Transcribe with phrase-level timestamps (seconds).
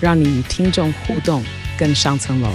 [0.00, 1.44] 让你与听众互动
[1.78, 2.50] 更上层楼。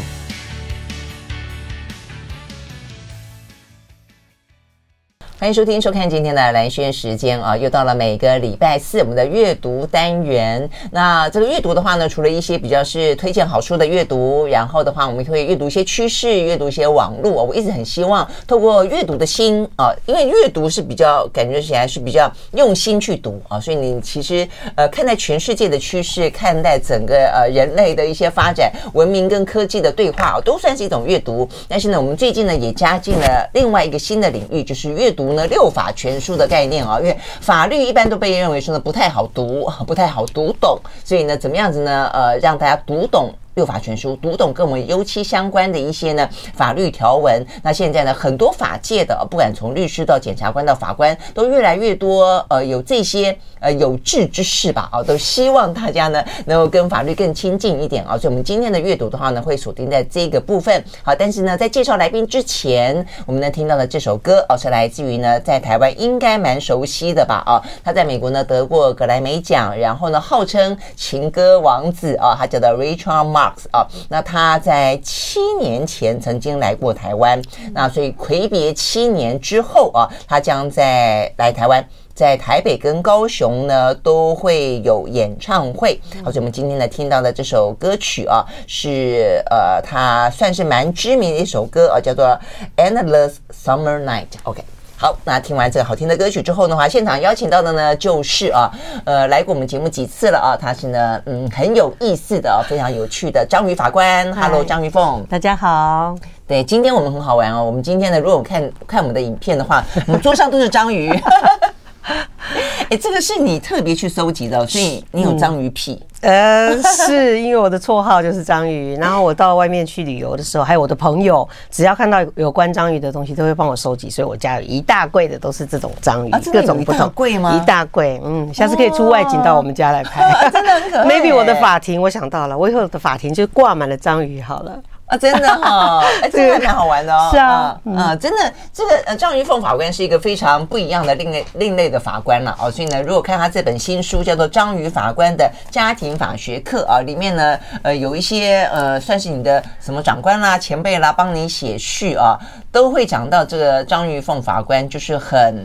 [5.43, 10.69] 欢迎收听、收看今天的蓝轩时间啊，又到了每个礼拜四我们的阅读单元。
[10.89, 17.43] 那这个阅读的话呢，除了一些比较是推荐好书的阅读，然后的话，我们会阅读一些趋势，阅读一些网络。
[17.43, 31.45] 我一直很希望透过阅读的心啊，因为阅读是比较感觉起来是比较用心去读啊，所以你其实呃看待全世界的趋势，看待整个呃人类的一些发展、文明跟科技的对话，都算是一种阅读。
[31.67, 35.32] 但是呢，我们最近呢也加进了另外一个新的领域，就是阅读。
[35.35, 42.09] 呢六法全书的概念啊，因为法律一般都被认为说呢不太好读，不太好读懂，所以呢，怎么样子呢？
[42.13, 43.33] 呃，让大家读懂。
[43.55, 47.45] 六法全书，读懂跟我们尤其相关的一些呢法律条文。
[47.61, 58.17] 那现在呢，很多法界的，不管从律师到检察官到法官，都越来越多呃有这些呃有志之士吧啊，都希望大家呢能够跟法律更亲近一点啊。
[58.17, 60.83] 所以，我们今天的阅读的话呢，会锁定在这个部分。
[61.03, 73.42] 好，但是呢，在介绍来宾之前，我们呢听到的这首歌哦，是来自于呢在台湾应该蛮熟悉的吧啊，他在美国呢得过格莱美奖，然后呢号称情歌王子啊，他叫做 Richard Mar。
[73.71, 77.41] 啊，那他在七年前曾经来过台湾，
[77.73, 81.83] 那所以魁别七年之后啊，他将在来台湾，
[82.13, 85.99] 在台北跟高雄呢都会有演唱会。
[86.23, 92.25] 好，所以我们今天呢听到的这首歌曲啊，是呃，他算是蛮知名的一首歌啊，叫做
[92.77, 94.25] 《Endless Summer Night》。
[94.43, 94.63] OK。
[95.03, 98.71] 好，那听完这个好听的歌曲之后的话，现场邀请到的呢就是啊，
[99.03, 104.33] 呃，来过我们节目几次了啊，他是呢，嗯，很有意思的、非常有趣的章鱼法官。
[104.33, 106.15] Hello，章鱼凤，大家好。
[106.47, 107.61] 对，今天我们很好玩哦。
[107.61, 111.11] 我们今天呢，如果看看我们的影片的话，我们桌上都是章鱼。
[112.89, 116.01] 哎，这个是你特别去收集的，所以你有章鱼癖。
[116.01, 127.59] 嗯呃，是因为我的绰号就是章鱼，然后我到外面去旅游的时候，还有我的朋友，只要看到有关章鱼的东西，都会帮我收集，所以我家有一大柜的都是这种章鱼，各种不同柜吗？
[127.61, 131.05] 一大柜，嗯，下次可以出外景到我们家来拍， 真的很可爱。
[131.05, 134.81] Maybe 我的法庭，我想到了，我以后的法庭就挂满了章鱼好了。
[135.13, 137.29] 啊，真的哈、 哦，哎，这个还蛮好玩的哦。
[137.31, 142.71] 是啊，嗯，嗯真的，这个呃，张玉凤法官是一个非常不一样的另类另类的法官了哦。
[142.71, 152.35] 所以呢，如果看他这本新书叫做《章鱼法官的家庭法学课》啊，里面呢，呃，有一些呃，算是你的什么长官啦、前辈啦，帮你写序啊，
[152.71, 155.63] 都会讲到这个章鱼凤法官就是很。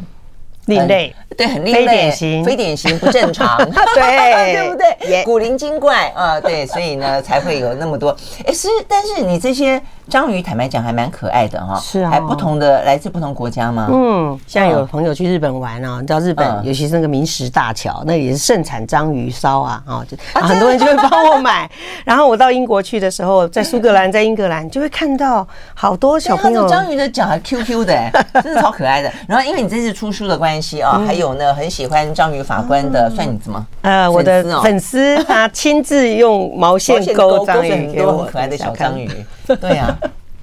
[0.69, 3.56] 另类，对，很另类，非典型，非典型，不正常，
[3.95, 5.25] 对， 对不对？
[5.25, 8.15] 古灵精怪啊，对，所以呢，才会有那么多。
[8.47, 11.81] 哎，是，但是你这些章鱼，坦白讲，还蛮可爱的哈。
[11.81, 13.89] 是啊，还不同的，来自不同国家吗？
[13.91, 21.71] 嗯，像有朋友去日本玩啊，你知道日本，尤其是那个明石大桥，那也是盛产章鱼烧啊，啊，就很多人就会帮我买。
[22.05, 28.11] 然后我到英国去的时候，在苏格兰，在英格兰，就会看到好多小朋友，章鱼的脚还 Q Q 的，
[28.43, 29.11] 真的超可爱的。
[29.27, 30.58] 然后因为你这次出书的关系。
[30.61, 33.67] 系啊，还有呢，很喜欢章鱼法官的，算你什么？
[33.83, 39.11] 呃，我的粉丝他 亲自用毛线勾章鱼给我，很可爱的小章鱼。
[39.47, 39.97] 对呀，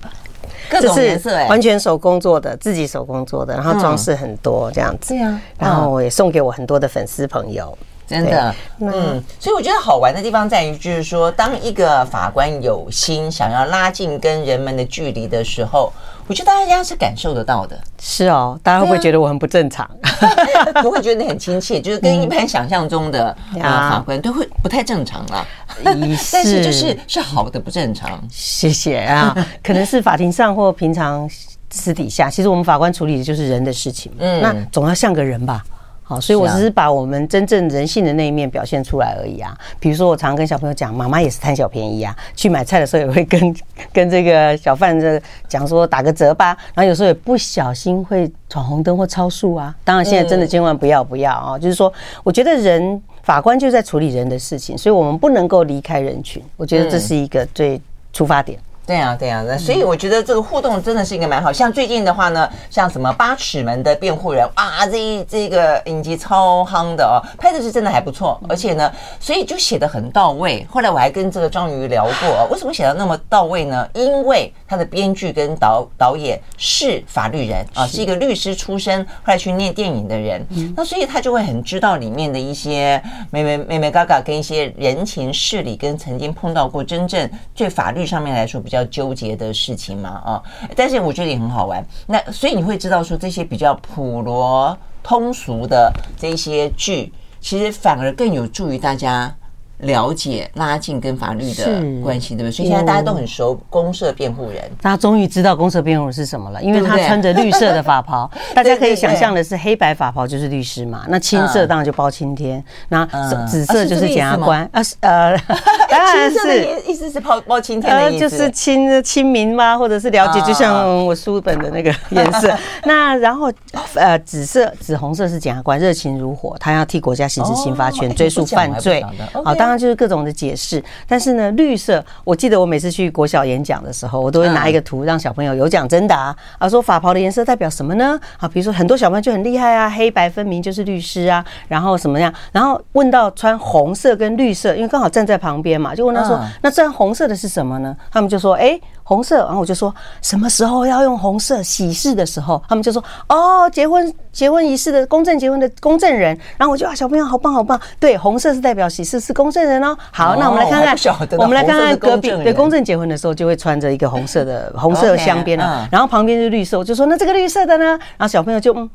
[0.70, 5.14] 各种颜色，完全手工做的，自己手工做的，然后装饰很多这样子。
[5.14, 7.78] 对呀，然后我也送给我很多的粉丝朋友。
[8.08, 15.92] 真的，嗯，所以我觉得好玩的地方在于，就是说，当一个法官有心想要拉近跟人们的距离的时候，
[16.28, 17.80] 我觉得大家是感受得到的。
[18.02, 19.90] 是哦，大家会不会觉得我很不正常？
[20.82, 25.46] 不会觉得你很亲切，就是跟一般想象中的法官都会不太正常啦。
[25.84, 28.20] 但是就是是好的不正常。
[28.32, 31.30] 谢谢啊， 可能是法庭上或平常
[31.70, 35.64] 私底下，其实我们法官处理的就是人的事情，嗯，那总要像个人吧。
[36.08, 39.58] 好，所以我只是把我们真正人性的那一面表现出来而已啊。
[39.80, 42.16] 比如说，我常跟小朋友讲，妈妈也是贪小便宜啊。
[42.36, 43.56] 去买菜的时候也会跟
[43.92, 46.56] 跟这个小贩这讲说打个折吧。
[46.76, 49.76] 然后有时候也不小心会闯红灯或超速啊。
[49.84, 51.58] 当然，现在真的千万不要不要啊！
[51.58, 51.92] 就是说，
[52.24, 56.40] 我觉得人法官就在处理人的事情，所以我们不能够离开人群。
[56.56, 57.82] 我觉得这是一个最
[58.14, 58.60] 出发点。
[58.86, 61.52] 对啊，对啊，那所以我觉得这个互动真的是一个蛮好。
[61.52, 70.64] 像最近的话呢，像什么八尺门的辩护人啊，这一这个影集超夯的哦，拍的是真的还不错，而且呢，所以就写的很到位。
[70.70, 73.90] 后来我还跟这个章鱼聊过，为什么写的那么到位呢？
[73.96, 80.46] 因为他的编剧跟导导演是法律人啊，是一个律师出身，后来去念电影的人，
[80.78, 83.02] 那所以他就会很知道里面的一些
[83.32, 88.75] 妹妹妹妹嘎嘎跟一些人情事理，跟曾经碰到过真正对法律上面来说比较。
[88.76, 90.44] 要纠结的事情嘛，啊，
[90.76, 91.84] 但是我觉得也很好玩。
[92.06, 99.36] 那所以你会知道说，这些比较普罗通俗的这些剧，其实反而更有助于大家。
[99.80, 102.52] 了解拉近跟法律的关系，对不对？
[102.52, 113.06] 所以现在大家都很熟公社辩护人，大家终于知道公社辩护人是什么了，因为他穿着绿色的法袍， 大家可以想象的是黑白法袍就是律师嘛，那青色当然就包青天，那
[113.46, 115.38] 紫色就是检察官啊，呃，
[115.90, 116.66] 当然是。
[116.86, 122.56] 意思是包包青天的意思，就是亲亲民嘛，或者是了解，就像我书本的那个颜色。
[122.86, 123.52] 那然后
[123.96, 129.04] 呃，紫色紫红色是检察官，热情如火，他要替国家行使刑罚权，追诉犯罪，
[129.44, 138.20] 好当然就是各种的解释，但是呢，绿色，我记得我每次去国小演讲的时候，我都会拿一个图让小朋友有奖征答啊，说法袍的颜色代表什么呢？
[138.38, 142.32] 啊，比如说很多小朋友就很厉害啊，黑白分明就是律师啊，然后什么样？
[142.52, 147.98] 然后问到穿红色跟绿色，因为刚好站在旁边嘛，就问他说，那穿红色的是什么呢？
[148.12, 148.80] 他们就说，哎。
[149.08, 151.62] 红色，然后我就说什么时候要用红色？
[151.64, 156.38] 喜事的时候，他们就说哦，结婚结婚仪式的公证结婚的公证人。
[156.58, 159.96] 然后我就啊，小朋友好棒好棒，对，红色是代表喜事，是公证人哦。
[160.12, 167.86] 好，那我们来看看，我们来看看隔壁，对，公证结婚的时候就会穿着一个红色的红色的镶边啊，然后旁边是绿色，我就说那这个绿色的呢？
[167.86, 168.90] 然后小朋友就嗯，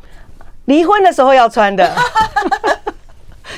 [0.65, 1.89] 离婚的时候要穿的。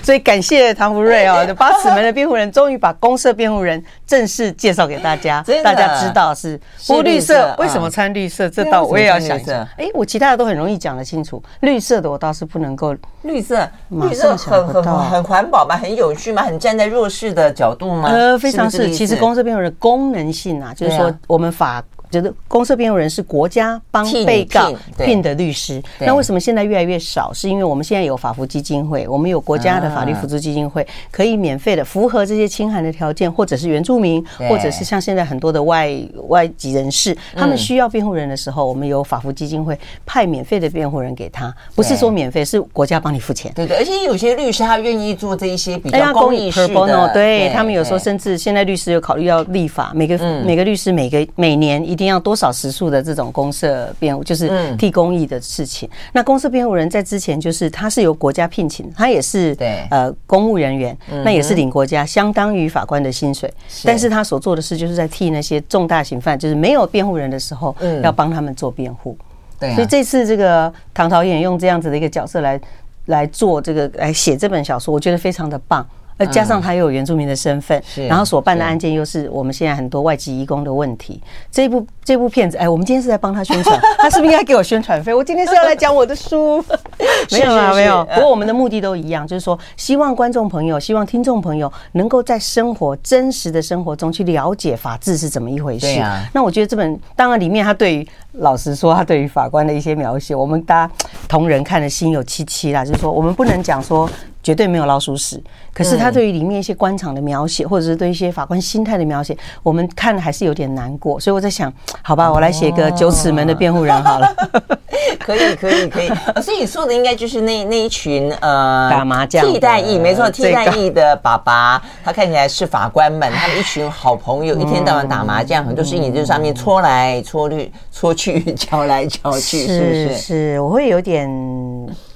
[0.03, 8.49] 所以感谢唐福瑞哦， 八尺门的辩护人终于把公社辩护人正式介绍给大家， 大家知道是不绿色，为什么穿绿色？
[8.49, 9.67] 这道我也要想一下。
[9.77, 12.95] 哎，我其他的都很容易讲得清楚，绿色的我倒是不能够。
[13.23, 18.09] 绿色，绿色很很很环保嘛，很有趣嘛，很站在弱势的角度嘛。
[18.09, 18.91] 呃，非常是。
[18.91, 21.83] 其实公社辩护人的功能性啊，就是说我们法。
[22.13, 27.33] 觉得公设辩护人是国家帮被告聘的律师，那为什么现在越来越少？
[27.33, 35.91] 是因为我们现在有法扶基金会，我们有国家的法律辅助基金会，可以免费的符合这些清寒的条件，或者是原住民，或者是像现在很多的外
[36.29, 43.51] 外籍人士，他们需要辩护人的时候，我们有法扶基金会派免费的辩护人给他，不是说免费，是国家帮你付钱。
[43.55, 52.02] 对对，而且有些律师他愿意做这一些比较公益式的，对他们有时候甚至现在律师有考虑要立法，每个每个律师每个每年一定。
[52.03, 55.89] 一定要多少时数的这种公社辩护，就是替公益的事情。
[56.13, 63.49] 那公社辩护人在之前就是他是由国家聘请，他也是对呃公务人员，那也是领国家相当于法官的薪水。
[63.85, 67.73] 但是他所做的事就是在替那些重大刑犯，就是没有辩护人的时候，
[68.03, 69.17] 要帮他们做辩护。
[69.61, 72.61] 对，所以这次这个唐导演用这样子的一个角色来
[73.07, 75.87] 来做这个来写这本小说，我觉得非常的棒。
[76.27, 81.21] 加上他又有原住民的身份，然后所办的案件又是我们现在很多外籍移工的问题。
[81.51, 85.13] 这部这部片子，哎，我们今天是在帮他宣传，他是不是应该给我宣传费？
[85.13, 86.63] 我今天是要来讲我的书，
[87.31, 88.05] 没有啊，没有。
[88.15, 96.03] 不过我们的目的都一样，就是说希望观众朋友、希望听众朋友能够在生活真实的生活中去了解法治是怎么一回事。
[96.33, 100.93] 那我觉得这本当然里面他对于老实说，他对于法官的一些描写，我们大家
[101.29, 102.85] 同仁看了心有戚戚啦。
[102.85, 104.09] 就是说，我们不能讲说。
[104.43, 105.43] 绝对没有老鼠屎，
[105.73, 111.21] 可是他对于里面一些官场的描写，或者是对一些法官心态的描写，我们看了还是有点难过。
[111.21, 111.73] 所以我在想，
[112.03, 114.35] 好吧，我来写个九尺门的辩护人好了。
[115.21, 116.09] 可以，可以，可以。
[116.43, 130.17] 所以你说的应该就是那那一群呃打麻将替代役，没错，替代役的爸爸，他看起来是法官们， 他们一群好朋友，一天到晚打麻将，很多事情就上面搓来搓去，搓去 敲来敲去，是不是？
[130.17, 131.31] 是，我会有点。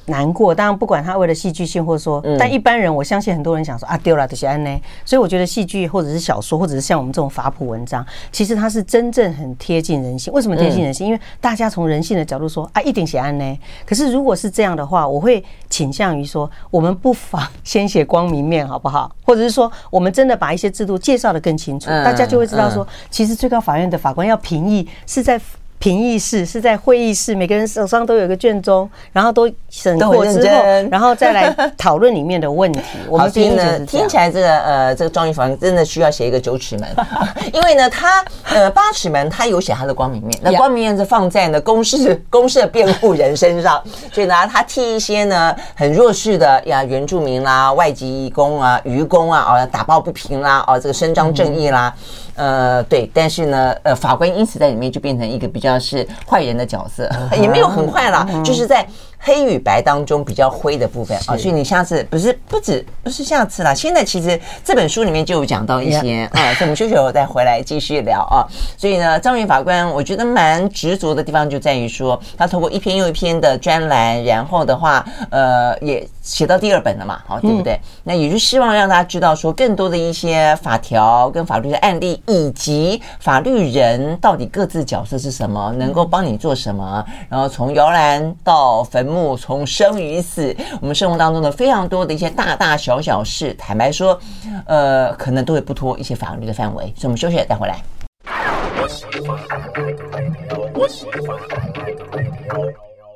[0.07, 10.33] 难过，当然不管他为了戏剧性，或者说，但一般人我相信很多人想说啊，丢了这些安呢，所以我觉得戏剧或者是小说，或者是像我们这种法普文章，其实它是真正很贴近人性。
[10.33, 11.07] 为什么贴近人性？
[11.07, 13.59] 因为大家从人性的角度说啊，一定写安呢。
[13.85, 19.11] 可是如果是这样的话，我会倾向于说，我们不妨先写光明面，好不好？
[19.25, 25.41] 或者是说，我们真的把一些制度介绍的更清楚，大家就会知道说，其实最高法院的法官要评议是在。
[25.79, 32.81] 评议室，是在会议室，每个人手上都有一个卷宗，然后都审过之后，然后再来 讨论里面的问题。
[33.09, 36.89] 我们听呢，听起来这个呃，这个张宇法官真的需要写一个九尺门，
[37.53, 51.95] 因为呢，他呃八尺门他有写他的光明面，那光明面是放在呢公事 公事的辩护人身上，所以呢，他替一些呢很弱势的呀原住民啦、外籍移工啊、渔工啊哦打抱不平啦，哦这个伸张正义啦。
[51.97, 58.87] 嗯呃，对，但是呢，呃，法官因此在里面就变成一个比较是坏人的角色， 也没有很坏啦，就是在。
[59.27, 68.47] 黑与白当中比较灰的部分啊，所以你下次不是不止不是下次啦，现在其实这本书里面就有讲到一些啊，所以我们休息后再回来继续聊啊。
[68.79, 77.81] 所以呢，张云法官我觉得蛮执着的地方就在于说，他透过一篇又一篇的专栏，然后的话，呃，也写到第二本了嘛，好，对不对？
[78.05, 89.16] 那也是希望让大家知道说更多的一些法条跟法律的案例，以及法律人到底各自角色是什么，能够帮你做什么，然后从摇篮到坟墓。
[89.37, 94.19] 从生与死，我们生活当中的非常多的一些大大小小事，坦白说，
[94.67, 96.85] 呃，可能都会不脱一些法律的范围。
[96.97, 97.81] 所以，我们休息再回来。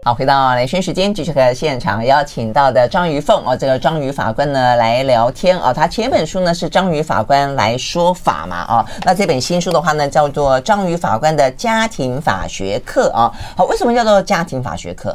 [0.02, 5.74] 好，回到雷军时间，继续和现场邀请到的张瑜凤哦，这个张瑜法官呢来聊天哦。
[5.74, 13.30] 他前本书呢是张瑜法官来说法嘛哦，那这本新书的话呢叫做张瑜法官的家庭法学课啊。
[13.54, 15.14] 好，为什么叫做家庭法学课？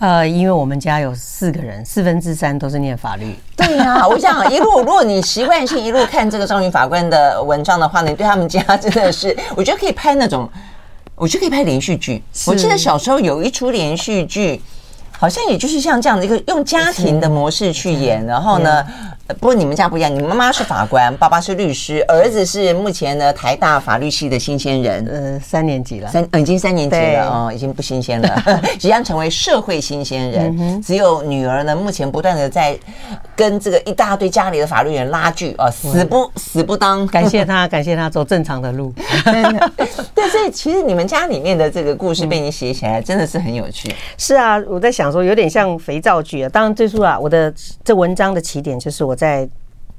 [0.00, 3.34] 呃，因为我们家有四个人，四分之三都是念法律。
[3.56, 10.46] 对呀、啊， 我想一路，如果你习惯性一路看这个张瑜法官的文章的话呢，你对他们家真的是，我觉得可以拍那种。
[11.16, 12.22] 我就可以拍连续剧。
[12.46, 14.60] 我记得小时候有一出连续剧，
[15.10, 18.86] 好像也就是像这样的一个用家庭的模式去演，然后呢。
[19.34, 28.42] 不过你们家不一样，你妈妈是法官，爸爸是律师，儿子是目前呢台大法律系的新鲜人，呃，三年级了，三已经三年级了哦，已经不新鲜了，
[28.78, 30.80] 即将成为社会新鲜人。
[30.80, 32.78] 只有女儿呢，目前不断的在
[33.34, 37.04] 跟这个一大堆家里的法律人拉锯啊，死不死不当。
[37.08, 38.94] 感谢他， 感谢他走正常的路。
[40.14, 43.92] 对，所以其实你们家里面的这个故事被你写起来，真的是很有趣。
[44.16, 46.48] 是啊，我在想说，有点像肥皂剧啊。
[46.48, 47.52] 当然最初啊，我的
[47.82, 49.15] 这文章的起点就是我。
[49.16, 49.48] 在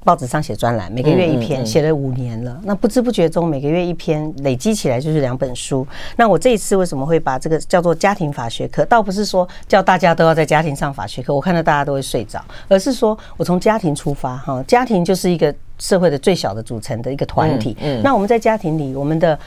[0.04, 2.58] 报纸上写专栏，每个月一篇，写了五年了。
[2.64, 5.86] 那不知不觉中，每个月一篇，累积起来就是两本书。
[6.16, 8.86] 那我这一次为什么会把这个叫做家庭法学课？
[8.86, 17.76] 倒不是说叫大家都要在家庭上法学课，我看到大家都会睡着，而是说我从家庭出发，哈，家庭就是一个社会的最小的组成的一个团体。
[17.82, 19.38] 嗯，那我们在家庭里，我们的。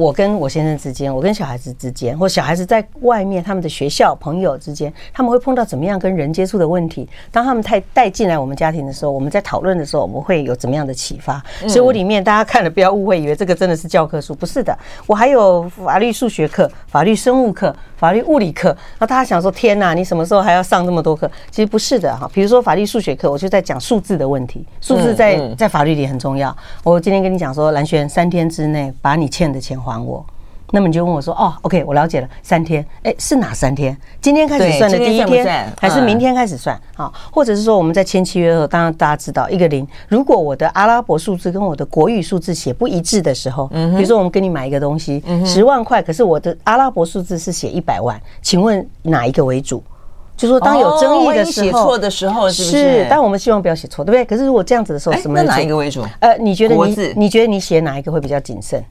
[0.00, 7.06] 我跟我先生之间，我跟小孩子之间，或小孩子在外面，他们的学校朋友之间，他们会碰到怎么样跟人接触的问题？
[7.30, 11.44] 当他们太带进来我们家庭的时候，我们在讨论的时候，我们会有怎么样的启发？
[11.68, 14.74] 所以我里面大家看了不要误会，以为这个真的是教科书，不是的。
[15.06, 18.74] 我还有法律数学课、法律生物课、法律物理课。
[18.98, 21.30] 那大家想说，天哪，你什么时候还要上这么多课？
[21.50, 22.26] 其实不是的哈。
[22.32, 26.56] 比如说法律数学课，我就在讲数字的问题，数字在在法律里很重要。
[26.82, 30.22] 我今天跟你讲说，蓝轩三天之内把你欠的钱还我，
[30.72, 32.28] 那么你就问我说：“哦，OK，我了解了。
[32.42, 33.96] 三天，哎，是哪三天？
[34.20, 36.80] 今天开始算的第一天，还是明天开始算？
[36.94, 49.82] 好，或者是说我们在签契约后，当然大家知道一个零，如果我的阿拉伯数字跟我的国语数字写不一致的时候，嗯比如说我们跟你买一个东西，十万块，可是我的阿拉伯数字是写一百万，请问哪一个为主？
[50.36, 52.78] 就说当有争议的时候，写错的时候是不是？
[52.78, 54.24] 是，但我们希望不要写错，对不对？
[54.24, 55.42] 可是如果这样子的时候，什么？
[55.42, 56.02] 哪一个为主？
[56.20, 58.82] 呃，你觉得你你觉得你写哪一个会比较谨慎？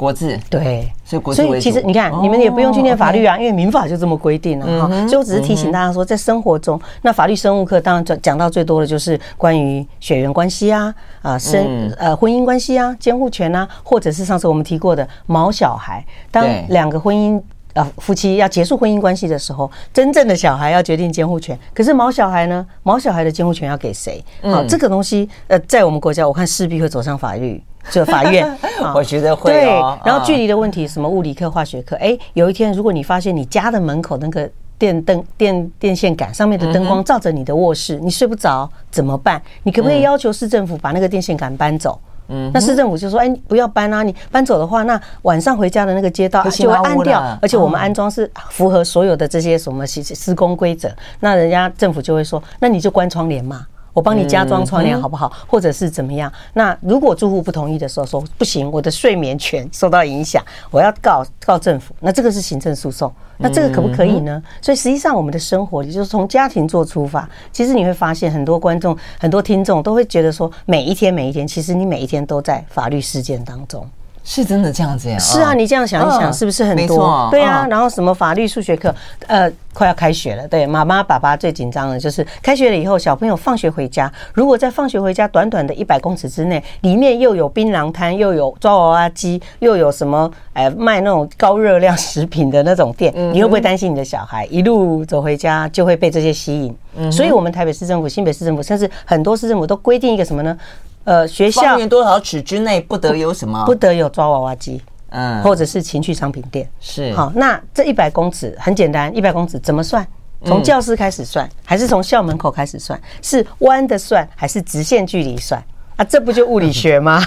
[0.00, 0.38] 国字。
[0.48, 4.88] 对，所以国字，所以其实你看，你们也不用去念法律啊，因为民法就这么规定了哈。
[5.06, 17.38] 所以我只是提醒大家说，在生活中，那法律生物课当然讲讲到最多的就是关于血缘关系啊，啊生呃婚姻关系啊，监护权啊，或者是上次我们提过的毛小孩，当两个婚姻
[17.74, 24.24] 呃夫妻要结束婚姻关系的时候，真正的小孩要决定监护权，可是毛小孩呢，毛小孩的监护权要给谁？
[24.42, 27.62] 好，这个东西呃，在我们国家，我看势必会走上法律。
[27.90, 28.46] 就法院，
[28.94, 29.50] 我觉得会。
[29.50, 29.64] 对，
[30.04, 34.48] 然后距离的问题，什么物理课、化学课，哎，有一天如果你发现你家的门口那个
[34.78, 39.40] 电灯、电电线杆上面的灯光照着你的卧室，你睡不着怎么办？
[39.62, 41.98] 你可不可以要求市政府把那个电线杆搬走？
[42.04, 42.09] 嗯，
[42.52, 53.66] 那市政府就说，哎，不要搬啊，你搬走的话，那晚上回家的那个街道就会暗掉，而且我们安装是符合所有的这些什么施施工规则，那人家政府就会说，那你就关窗帘嘛。
[53.92, 55.32] 我帮你加装窗帘好不好？
[55.46, 56.32] 或者是怎么样？
[56.54, 61.94] 那如果住户不同意的时候，说不行，我的睡眠权受到影响，我要告告政府。
[62.00, 64.42] 那这个是行政诉讼，那这个可不可以呢？
[64.60, 67.28] 所以实际上我们的生活里就是从家庭做出发。
[67.52, 73.86] 其实你会发现，很多观众、很多听众都会觉得说，每一天每一天，其实你每一天都在法律事件当中。
[74.30, 75.18] 是真的这样子呀？
[75.18, 77.26] 是啊，你这样想一想，是不是很多？
[77.32, 78.94] 对啊，然后什么法律、数学课，
[79.26, 80.46] 呃，快要开学了。
[80.46, 97.10] 对，妈妈、爸爸最紧张的就是开学了以后，小朋友放学回家，如果在放学回家短短的一百公尺之内，里面又有槟榔摊，又有抓娃娃机，又有什么呃卖那种高热量食品的那种店，你会不会担心你的小孩一路走回家就会被这些吸引？
[97.10, 100.56] 所以，我们台北市政府、新北市政府，甚至很多市政府都规定一个什么呢？
[101.04, 103.64] 呃，学校方圆多少尺之内不得有什么？
[103.64, 104.80] 不得有抓娃娃机，
[105.10, 106.68] 嗯，或者是情趣商品店。
[106.78, 110.06] 是好，那这一百公尺很简单，一百公尺怎么算？
[110.44, 112.98] 从教室开始算，还是从校门口开始算？
[113.20, 115.62] 是弯的算，还是直线距离算？
[116.00, 117.22] 啊，这不就物理学吗？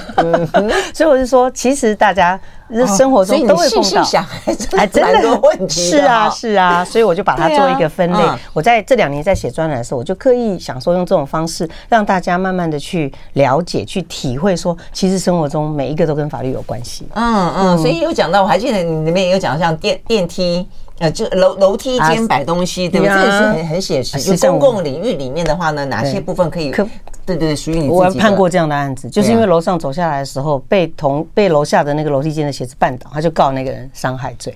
[0.95, 2.39] 所以我是说，其实大家
[2.97, 4.03] 生活中都会碰到，
[4.75, 5.91] 还真的多问题。
[5.91, 8.17] 是啊，是啊，所以我就把它做一个分类。
[8.51, 17.07] 我在这两年在写专栏的时候，我就刻意想说用这种方式，让大家慢慢的去了解、去体会，说其实生活中每一个都跟法律有关系。
[17.13, 20.67] 嗯嗯，所以有讲到，我还记得你里面也有讲到，像电电梯。
[21.03, 23.13] 呃，就楼楼梯间摆东西，对不对？
[23.13, 24.37] 这也是很很写实。
[24.37, 26.71] 就公共领域里面的话呢，哪些部分可以？
[26.71, 26.85] 对
[27.25, 27.91] 对对，属于你自己。
[27.91, 34.55] 我判过这样的案子，就是因为楼上走下来的时候，被同被楼下的那个楼梯间的鞋子绊倒，他就告那个人伤害罪。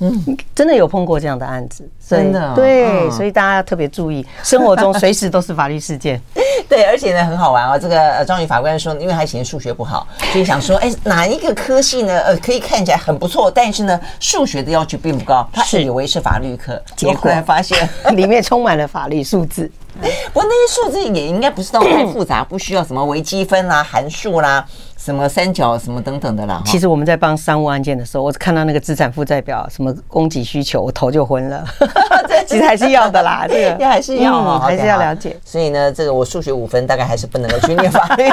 [0.00, 6.20] 嗯，真的有碰过这样的案子，真的对，所以大家要特别注意，生活中随时都是法律事件。
[6.68, 7.78] 对，而且呢很好玩哦。
[7.78, 12.20] 这个呃，张宇法官说，因为他以前数学不好，所以想说，哎，哪一个科系呢？
[12.20, 15.48] 呃，可以看起来很不错，但是呢，数学的要求并不高。
[15.52, 19.70] 他以为是法律课，结果发现 里面充满了法律数字。
[20.32, 24.64] 不过那些数字也应该不是到太复杂，不需要什么微积分啦、函数啦。
[24.98, 26.60] 什么三角什么等等的啦。
[26.66, 31.64] 其实我们在帮商务案件的时候，我看到那个资产负债表，什么供给需求，我头就昏了。
[32.46, 35.36] 其实还是要的啦， 这个还是要，还是要了解。
[35.44, 38.24] 所以呢，这个我数学五分，大概还是不能够去念法律。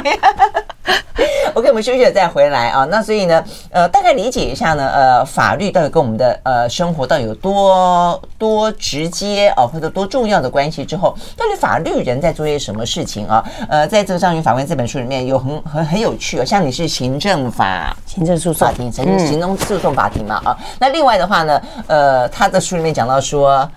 [1.54, 2.86] OK，我们休息了再回来啊。
[2.92, 13.44] 那所以呢，呃，大概理解一下呢，呃，法律到底跟我们的呃生活到底有多多直接啊，或者多重要的关系之后，到底法律人在做些什么事情啊？
[13.70, 20.58] 呃，在这个张云法官这本书里面有很很很有趣啊，像你是行政法、行政诉讼法庭、行行政诉讼法庭嘛啊。
[20.80, 23.70] 那另外的话呢，呃，他的书里面讲到说，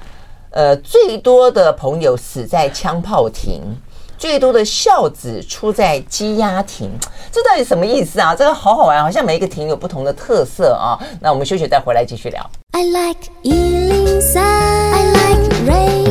[0.51, 3.63] 呃，最多的朋友死在枪炮庭。
[4.19, 6.91] 最多的孝子出在羁押庭，
[7.31, 8.35] 这到底什么意思啊？
[8.35, 10.99] 这个好好玩，好像每一个庭有不同的特色啊。
[11.21, 12.45] 那我们休息再回来继续聊。
[12.73, 16.08] I like 103, I like radio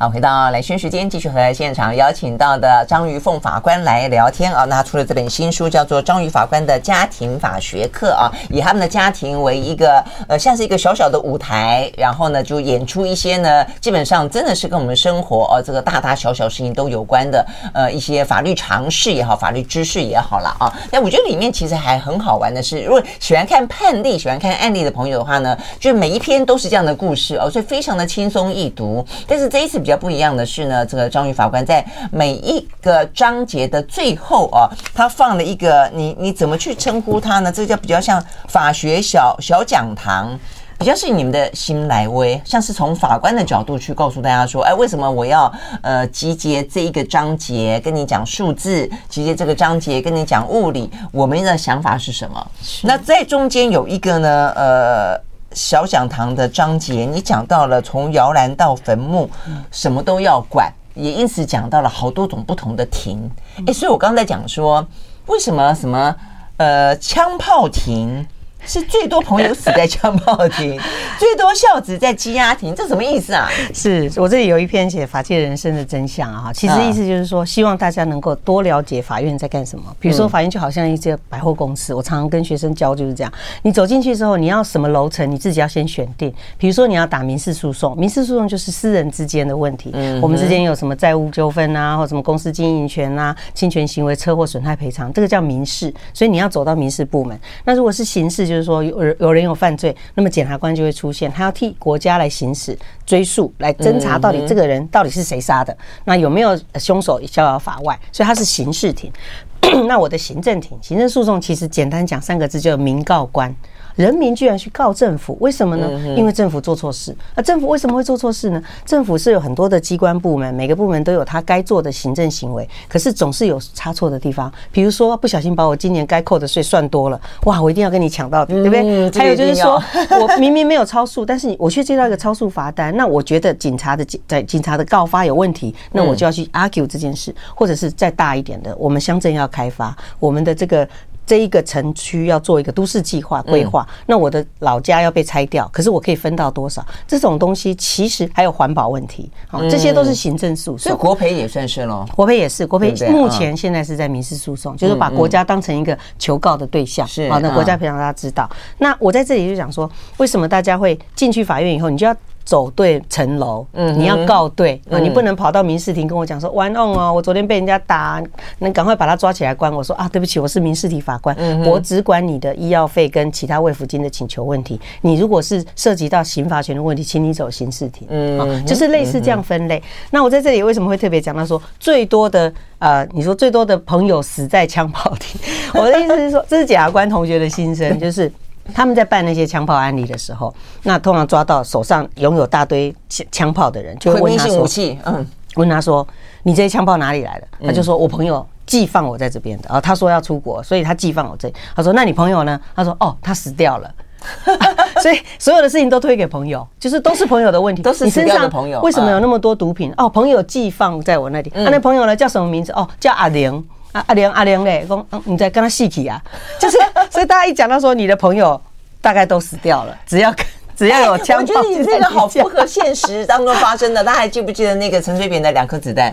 [0.00, 4.64] 好，回到来宣时间，继续和现场邀请到的张瑜凤法官来聊天啊。
[4.64, 17.44] 那他出了这本新书，叫做《张瑜法官的家庭法学课》啊，以他们的家庭为一个呃，像是一个小小的舞台，然后呢，就演出一些呢，基本上真的是跟我们生活啊，这个大大小小事情都有关的
[17.74, 20.72] 呃一些法律常识也好，法律知识也好了啊。
[20.92, 29.04] 但我觉得里面其实还很好玩的是，如果喜欢看判例、喜欢看案例的朋友的话呢，就每一篇都是这样的故事哦，所以非常的轻松易读。
[29.26, 29.82] 但是这一次。
[29.88, 37.50] 比较不一样的是呢，这个张宇法官在每一个章节的最后啊，他放了一个你你怎么去称呼他呢？
[37.50, 40.38] 这个叫比较像法学小小讲堂，
[40.78, 52.46] 比较是你们的新来威，像是从法官的角度去告诉大家说，哎，为什么我要呃集结这一个章节跟你讲数字，集结这个章节跟你讲物理，我们的想法是什么？
[52.82, 55.27] 那在中间有一个呢，呃。
[55.58, 59.28] 小讲堂的章节，你讲到了从摇篮到坟墓，
[59.72, 63.28] 什么都要管，也因此讲到了好多种不同的庭。
[63.66, 64.86] 哎，所以我刚才讲说，
[65.26, 66.14] 为什么什么
[66.58, 68.24] 呃枪炮庭？
[68.66, 70.78] 是最多朋友死在枪炮庭，
[71.18, 73.48] 最多孝子在羁押庭，这什么意思啊？
[73.72, 79.84] 是我这里有一篇写法界人生的真相啊，其实意思就是说，希望大家能够多了解法院在干什么。
[79.98, 86.32] 比如说，法院就好像一些百货公司，我常常跟学生教就是这样：你走进去之后，你要什么楼层，你自己要先选定。
[86.58, 95.92] 比如说，你要打民事诉讼，民事诉讼就是私人之间的问题，我们之间有什么债务纠纷啊，或什么公司经营权啊、侵权行为、车祸损害赔偿，这个叫民事。
[96.12, 97.38] 所以你要走到民事部门。
[97.64, 109.12] 那如果是刑事，就是说有人有人有犯罪，那么检察官就会出现，他要替国家来行使追诉，来侦查到底这个人到底是谁杀的，那有没有凶手逍遥法外，所以他是刑事庭。
[109.86, 113.54] 那我的行政庭，行政诉讼其实简单讲三个字，叫民告官。
[113.98, 115.90] 人民居然去告政府，为什么呢？
[116.16, 117.12] 因为政府做错事。
[117.34, 118.62] 那政府为什么会做错事呢？
[118.86, 124.50] 政府是有很多的机关部门，每个部门都有他该做的行政行为，可是总是有差错的地方。
[124.70, 129.10] 比如说，不小心把我今年该扣的税算多了，哇，我一定要跟你抢到底，对不对？
[129.18, 129.82] 还有就是说
[130.20, 140.88] 我明明没有超速，但是我却接到一个超速罚单，那我觉得警察的警在警察的告发有问题，那我就要去 argue 这件事，或者是再大一点的，我们乡镇要开发，我们的这个。
[141.28, 146.82] 这一个城区要做一个都市计划规划，那我的老家要被拆掉，可是我可以分到多少？
[147.06, 150.90] 这种东西其实还有环保问题，好，这些都是行政诉讼。
[150.90, 157.06] 所以国赔也算是喽，国赔也是，国赔目前现在是在民事诉讼，就是把国家当成一个求告的对象。
[157.06, 158.48] 是，好，那国家可以让大家知道。
[158.78, 162.16] 那我在这里就讲说，为什么大家会进去法院以后，你就要。
[162.48, 168.22] 走对层楼，嗯，你要告对啊，你不能跑到民事庭跟我讲说，玩弄哦，我昨天被人家打，
[168.60, 169.70] 能赶快把他抓起来关。
[169.70, 174.80] 我说啊，对不起，我是民事庭法官，我只管你的医药费跟其他慰抚金的请求问题。
[175.02, 179.82] 你如果是涉及到刑罚权的问题，请你走刑事庭，嗯，就是类似这样分类。
[180.10, 185.38] 那我在这里为什么会特别讲到说，最多的呃，你说最多的朋友死在枪炮庭，
[185.78, 188.32] 我的意思是说，这是检察官同学的心声， 就是。
[188.74, 194.66] 他们在办那些枪炮案例的时候，那通常抓到手上拥有大堆枪枪炮的人，就会问他说
[195.04, 195.26] ：“嗯，
[195.56, 196.06] 问他说，
[196.42, 201.54] 你这些枪炮哪里来的？”他就说：“我朋友寄放我在这边的。”然后他说要出国，所以他寄放我这里。
[201.74, 203.90] 他说：“那你朋友呢？”他说：“哦，他死掉了。
[205.00, 207.82] ”所以所有的事情都推给朋友，就是都是朋友的问题。
[207.82, 209.92] 都是你身上朋友为什么有那么多毒品？
[209.96, 211.50] 哦，朋友寄放在我那里。
[211.54, 212.14] 那那朋友呢？
[212.14, 212.72] 叫什么名字？
[212.72, 213.64] 哦，叫阿玲。
[213.92, 216.20] 啊阿玲阿玲嘞，讲你在跟他细起啊，
[216.58, 216.78] 就是
[217.10, 218.60] 所以大家一讲到说你的朋友
[219.00, 220.34] 大概都死掉了，只要
[220.76, 224.04] 只要有枪炮，我觉得你这个好符合现实 当中发生的。
[224.04, 226.08] 大家还记不记得那个陈水扁的两颗子弹？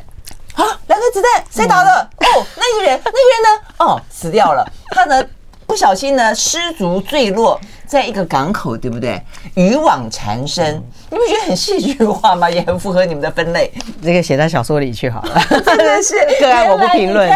[0.55, 1.91] 啊，两颗子弹谁打的？
[1.91, 3.61] 哦，那个人那个人呢？
[3.79, 4.65] 哦，死掉了。
[4.91, 5.23] 他呢
[5.65, 9.21] 不小心呢失足坠落在一个港口，对不对？
[9.55, 10.81] 渔网缠身。
[11.09, 12.49] 你不觉得很戏剧化吗？
[12.49, 13.71] 也很符合你们的分类。
[14.01, 17.29] 这个写在小说里去好了， 真的是 个案，我不评论。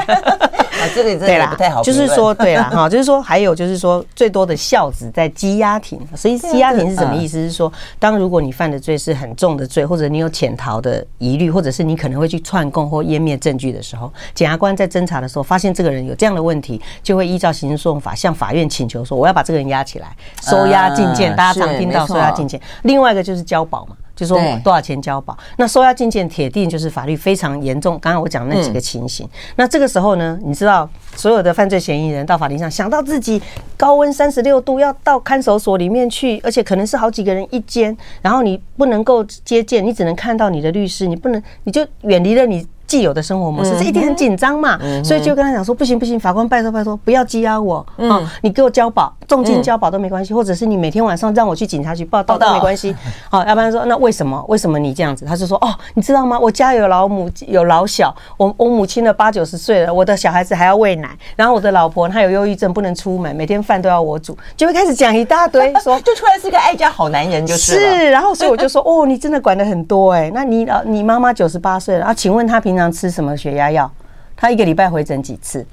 [0.79, 1.81] 啊，这里真的不太好。
[1.81, 5.99] 就是说，对啦 哈，就是说，还有就是说，最多的孝子在羁押庭。
[6.15, 7.37] 所以羁押庭是什么意思？
[7.37, 21.35] 是说，当如果你犯的罪是很重的罪，或者你有潜逃的疑虑，或者是你可能会去串供或湮灭证据的时候，检察官在侦查的时候发现这个人有这样的问题，就会依照刑事诉讼法向法院请求说，我要把这个人押起来，收押禁见。
[21.35, 22.59] 大家常听到收押禁见。
[22.83, 23.95] 另外一个就是交保嘛。
[24.19, 25.37] 就说多少钱交保？
[25.55, 27.97] 那收押禁见铁定就是法律非常严重。
[28.01, 33.41] 刚刚我讲那几个情形，那这个时候呢，你知道所有的犯罪嫌疑人到法庭上，想到自己
[33.77, 42.67] 高温三十六度要到看守所里面去，而且可能是好几个人一间，然后你不能够接见，你只能看到你的律师，你不能，你就远离了你。
[42.89, 47.85] 既有的生活模式，这一定很紧张嘛，所以就跟他讲说，不行不行，法官拜托拜托，不要羁押我。
[47.97, 52.95] 啊，你给我交保，重金交保都没关系，或者是你每天晚上让我去警察局报道都没关系，
[53.29, 54.43] 好，要不然说那为什么？
[54.47, 55.23] 为什么你这样子？
[55.23, 56.39] 他就说哦，你知道吗？
[56.39, 67.73] 我家有老母有老小，我我母亲的八九十岁了，我的小孩子还要喂奶，然后我的老婆她有忧郁症，不能出门，每天饭都要我煮，就会开始讲一大堆，说 就突然是个爱家好男人就是。
[67.73, 72.13] 是，然后所以我就说哦，你真的管的很多哎，那你老你妈妈九十八岁了啊？
[72.13, 73.91] 请问他平常吃什么血压药？
[74.37, 75.65] 他一个礼拜回诊几次？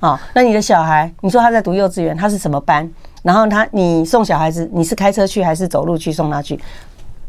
[0.00, 2.86] 哦，那你的小孩，你说他在读幼稚园，他是什么班？
[3.22, 6.58] 然后他，你送小孩子，你是开车去还是走路去送他去？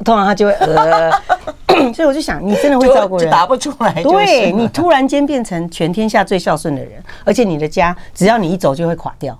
[0.04, 1.12] 通常他就会呃，
[1.94, 4.04] 所以我就想，你真的会照顾人，答不出来。
[4.04, 9.40] 对，你突然间变成全天下最孝顺的人，而且你的家只要你一走就会垮掉。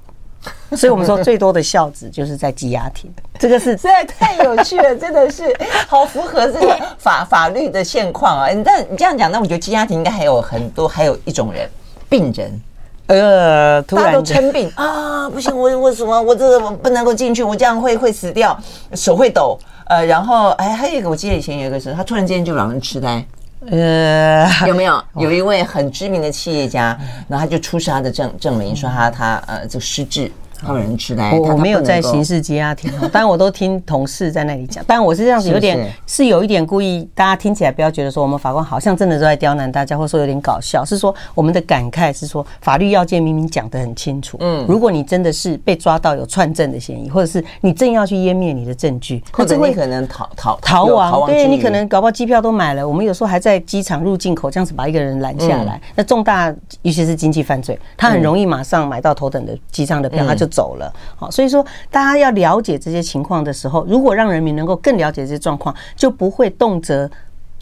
[0.76, 5.44] 所以我们说最多的孝子就是在羁押庭，这个是 实在太有趣了， 真的是
[5.88, 8.48] 好符合这个法法律的现况啊！
[8.66, 11.70] 但你这样讲，那我觉得羁押庭应该还有很多，还有一种人，
[12.10, 12.62] 病人，
[13.08, 17.44] 呃，突然都称病啊，不行，我我什么我这个不能够进去？
[17.44, 18.58] 我这样会会死掉，
[18.94, 23.24] 手会抖，呃，然后哎，还有一个，我记得以前有一个是，他突然间就老人痴呆。
[23.70, 26.98] 呃，有没有 有一位很知名的企业家，
[27.28, 30.32] 然后他就出示他的证证明，说他他呃就失智。
[30.70, 34.84] 有人吃来，我我没有在刑事羁押庭，当然我都听同事在那里讲。
[34.86, 40.84] 当然我是这样子，有点是有一点故意，大家听起来不要觉得说我们法官好像真的都在刁难大家，或者说有点搞笑。
[40.86, 44.38] 是说我们的感慨是说，法律要件明明讲得很清楚。
[44.40, 52.88] 嗯，如果你真的是被抓到有串证的嫌疑，或者是你正要去湮灭你的证据，或者你可能逃逃逃亡，对你可能搞不好机票都买了。
[52.88, 67.10] 我们有时候还在机场入境口这样子把一个人拦下来，那重大尤其是经济犯罪，他很容易马上买到头等的机上的票，他就走了，好，所以说大家要了解这些情况的时候，如果让人民能够更了解这些状况，就不会动辄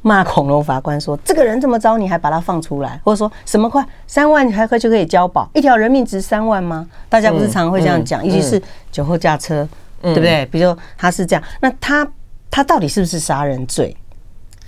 [0.03, 6.85] 骂恐龙法官说这个人这么糟，你还把他放出来，或者说什么快三万你还可就可以交保，一条人命值三万吗？
[7.07, 9.67] 大家不是常常会这样讲，尤其是酒后驾车，
[10.01, 10.45] 对不对？
[10.47, 12.05] 比如说他是这样，那他
[12.49, 13.95] 他到底是不是杀人罪？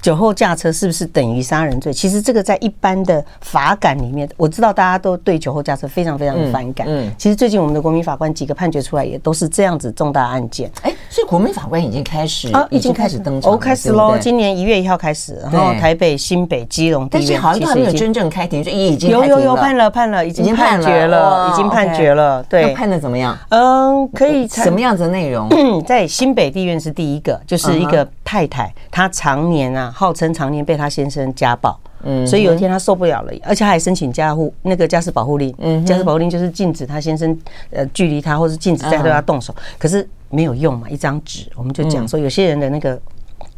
[0.04, 1.94] 酒后驾车是不是等于杀人罪？
[1.94, 6.86] 其实这个在一般的法感里面，我知道大家都对酒后驾车非常非常的反感。
[6.90, 10.70] 嗯，其实最近我们的国民法官几个判决出来，也都是这样子重大案件。
[10.82, 22.44] 哎，所以国民法官已经开始啊，已经开始登场，哦，开始喽，今年一月一号开始，然后台北、新北、基隆地院，但是好像都还没有真正开庭，就已经有有有判了判了，已经判决了，已经判决了。
[22.50, 23.38] 对，判的怎么样？
[23.48, 24.46] 嗯，可以。
[24.50, 25.48] 什么样子的内容？
[25.88, 37.38] 在新北地院是第一个，就是一个太太，她常年啊，号称常年被她先生家暴，嗯，所以有一天她受不了了，而且还申请家护那个家事保护令，嗯，家事保护令就是禁止她先生
[37.70, 43.00] 呃距离她，或是禁止再对她动手，可是没有用嘛，一张纸，我们就讲说有些人的那个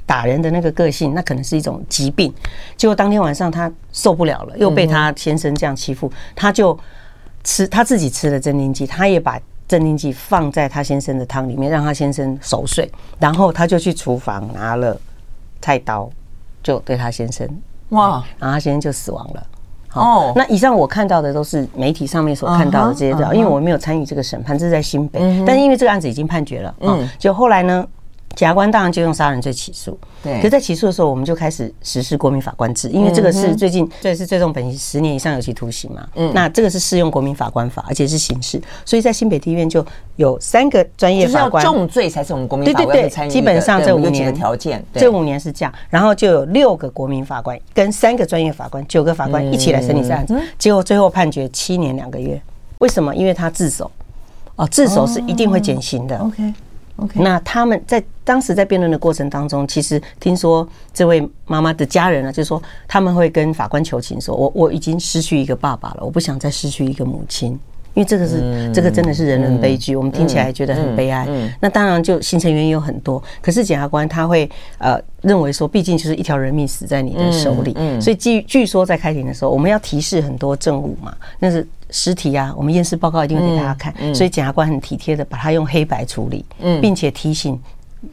[0.06, 2.34] 打人的那个个性，那可能是一种疾病。
[2.76, 6.78] 结果当天晚上她受不了了，又被她先生这样欺负，她就
[7.44, 9.40] 吃她自己吃了镇定剂，她也把。
[9.68, 14.96] 镇定剂放在他先生的汤里面，让他先生熟睡，然后他就去厨房拿了
[15.60, 16.08] 菜刀，
[16.66, 17.48] 就对他先生。
[17.90, 19.48] 哇，然后他先生就死亡了。
[19.94, 27.88] 哦，那以上我看到的都是媒体上面所看到的这些资料，因为我没有参与这个审判，这是在新北，但是因为这个案子已经判决了，嗯，就后来呢。
[28.36, 30.42] 检察官当然就用杀人罪起诉，对。
[30.42, 36.08] 可在起诉的时候，我们就开始实施国民法官制，因为这个是最近，这是最重本刑十年以上有期徒刑嘛。
[36.16, 36.32] 嗯。
[36.34, 39.86] 那这个是适用国民法官法，而且是刑事，所以在新北地院就
[40.18, 41.64] 有三个专业法官。
[41.64, 45.74] 重罪才是我们国民法官对对对，基本上这五年的条件，这五年是这样。
[45.90, 52.42] 然后就有六个国民法官跟三个专业法官，九个法官一起来审理这案子，结果最后判决七年两个月。
[52.80, 53.16] 为什么？
[53.16, 53.90] 因为他自首。
[54.58, 56.18] 哦，自首是一定会减刑的。
[56.18, 56.54] OK。
[56.98, 57.22] Okay.
[57.22, 67.52] 那他们在当时在辩论的过程当中，其实听说这位妈妈的家人呢，就是说他们会跟法官求情说，说我我已经失去一个爸爸了，我不想再失去一个母亲，
[67.94, 71.28] 因为这个是这个真的是人伦悲剧，我们听起来觉得很悲哀。
[71.62, 81.66] 那当然就形成原因有很多，可是检察官他会呃认为说，毕竟就是一条人命死在你的手里，所以据据说在开庭的时候，我们要提示很多证物嘛，那是。
[81.92, 86.44] 尸体啊，我们验尸报告一定会给大家看，所以检察官很体贴的把它用黑白处理，
[86.82, 87.58] 并且提醒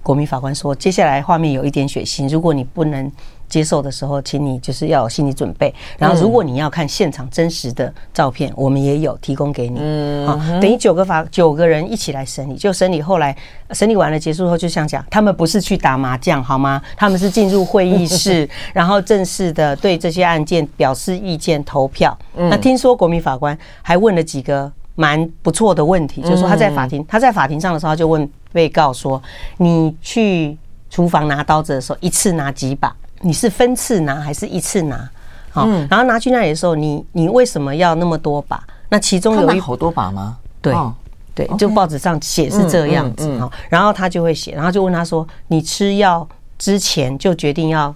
[0.03, 3.11] 国民法官说，接下来画面有一点血腥，如果你不能。
[3.53, 5.75] 接受的时候，请你就是要有心理准备。
[5.99, 9.79] 然后，如果你要看现场真实的照片，我们也有提供给你。
[9.79, 13.37] 嗯，好，等于九个法九个人一起来审理，就审理后来
[13.73, 16.81] 审理完了结束后，就像讲，他们不是去打麻将好吗？
[16.97, 22.17] 他们是进入会议室， 然后正式的对这些案件表示意见、投票。
[22.35, 29.23] 那听说国民法官还问了几个蛮不错的问题，就是说他在法庭他在法庭上的时候，他就问被告说
[29.59, 30.57] ：“你去
[30.91, 35.09] 厨房拿刀子的时候，一次拿几把？”你是分次拿还是一次拿？
[35.51, 38.63] 好，然后拿去那里的时候，你你为什么要那么多把？
[38.89, 40.39] 那其中有一好多把吗？
[40.61, 40.75] 对
[41.35, 43.51] 对，就报纸上写是这样子哈。
[43.69, 46.27] 然后他就会写，然后就问他说：“你吃药
[46.59, 47.95] 之前就决定要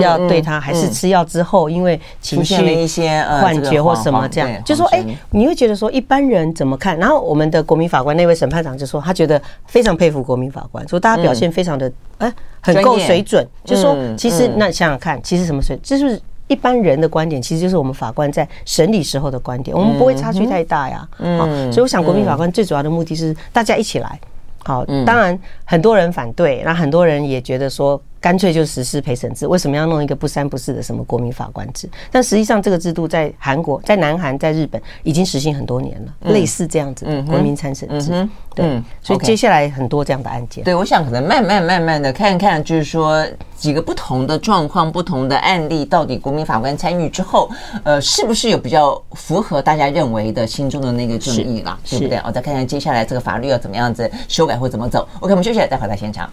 [0.00, 12.32] 要对他，还是吃药之后因为情绪一些幻觉或什么这样？”就说：“哎，你会觉得说一般人怎么看？”然后我们的国民法官那位审判长就说：“他觉得非常佩服国民法官，说大家表现非常的哎。”
[12.66, 15.78] 很够水准，就说其实那想想看，其实什么水？
[15.84, 21.08] 就是一般人的观点，其实就是我们法官在审理时候的观点，我们不会差距太大呀。
[21.20, 24.18] 嗯，所以我想，国民法官最主要的目的是大家一起来。
[24.64, 28.02] 好，当然很多人反对，那很多人也觉得说。
[28.20, 31.88] 干脆就实施陪审制，为什么要弄一个不三不四的什么国民法官制？
[32.10, 38.10] 但实际上这个制度在韩国、在南韩、在日本已经实行很多年了，类似这样子的国民参审制。
[38.12, 40.64] 嗯对，所以接下来很多这样的案件。
[40.64, 43.22] 对，我想可能慢慢慢慢的看看，就是说
[43.54, 47.50] 几个不同的状况、不同的案例，到底国民法官参与之后，
[47.84, 51.78] 呃，是不是有比较符合大家认为的心中的那个正义啦？
[51.84, 52.18] 对不对？
[52.24, 55.06] 我再看看接下来这个法律要怎么样子修改或怎么走。
[55.20, 56.26] OK，我们休息了，再回到现场。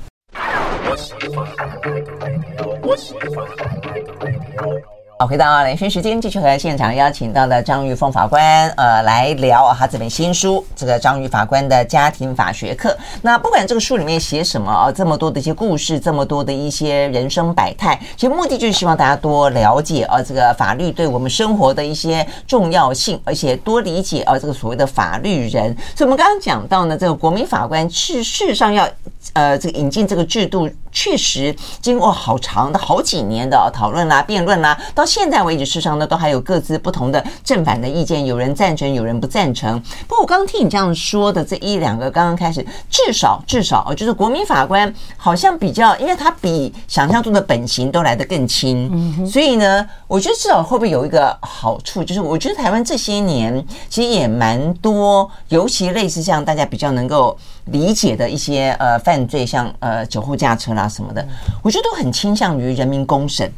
[2.82, 5.03] 我喜欢。
[5.16, 12.90] 好，回到连线时间，继续和现场邀请到了张玉凤法官，呃，来聊啊，他这本新书《这个张玉法官的家庭法学课》。
[13.22, 25.78] 那不管这个书里面写什么啊，这么多的一些故事，这么多的一些人生百态，其实目的就是希望大家多了解啊，这个法律对我们生活的一些重要性，而且多理解啊，这个所谓的法律人。
[25.96, 28.90] 所以，我们刚刚讲到呢，这个国民法官是事实上要
[29.34, 30.68] 呃，这个引进这个制度。
[30.96, 39.80] 确实，经过好长的好几年的讨论啦、辩论啦，到现在为止，事实上呢，都还有各自不同的正反的意见，有人赞成，有人不赞成。
[40.08, 57.38] 不过，我刚刚听你这样说的这一两个，刚刚开始，至少至少，就是国民法官好像比较，因为他比想象中的本刑都来得更轻，所以呢，我觉得至少会不会有一个好处，就是我觉得台湾这些年其实也蛮多，尤其类似像大家比较能够。
[57.68, 61.26] 理解的一些呃犯罪，像呃酒后驾车啦什么的，
[61.62, 63.50] 我觉得都很倾向于人民公审。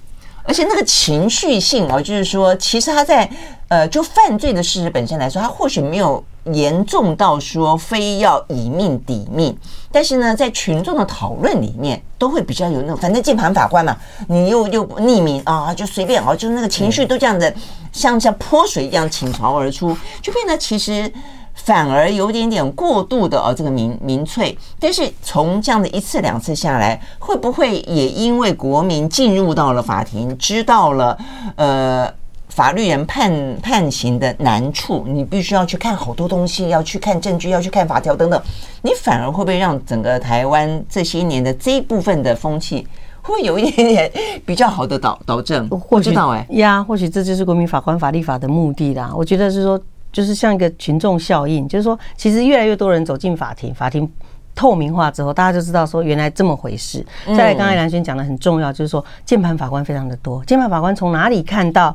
[0.47, 3.29] 而且那个情绪性哦，就是说，其实他在
[3.67, 9.58] 呃，就犯罪的事实本身来说，他或许没有严重到说非要以命抵命，
[9.91, 17.53] 但是呢，在群众的讨论里面，都会比较有那种，反正键盘法官嘛，你又又匿名啊，就随便啊，就那个情绪都这样子，
[17.91, 21.12] 像像泼水一样倾巢而出，就变得其实。
[21.56, 24.56] 反而有点点过度的哦，这个民民粹。
[24.80, 31.18] 但是从这样的一次两次下来，会不会也因为国民进入到了法庭，知道了
[31.56, 32.12] 呃
[32.50, 38.39] 法律人判判刑的难处，你必须要去看好多东西，要去看证据，要去看法条等等，
[38.82, 42.86] 你反而会不会让整个台湾这些年的这一部分的风气，
[43.22, 44.12] 会有一点点
[44.46, 45.68] 比较好的导导正？
[45.89, 49.12] 我知道哎呀，或许这就是国民法官法立法的目的啦。
[49.15, 49.82] 我觉得是说。
[50.15, 54.10] 就是像一个群众效应，就是说，其实越来越多人走进法庭，法庭
[54.56, 57.06] 透明化之后，大家就知道说原来这么回事。
[57.28, 61.93] 再来，刚才蓝轩讲的很重要，就是说键盘法官非常的多，键盘法官从哪里看到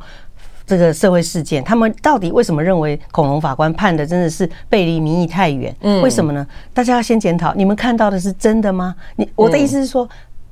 [0.66, 1.64] 这个社会事件？
[1.64, 5.74] 他们到底为什么认为恐龙法官判的真的是背离民意太远？
[6.02, 6.46] 为什么呢？
[6.74, 8.94] 大家要先检讨，你们看到的是真的吗？
[9.16, 10.06] 你我的意思是说，